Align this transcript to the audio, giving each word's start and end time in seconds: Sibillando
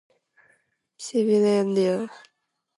Sibillando 1.05 1.97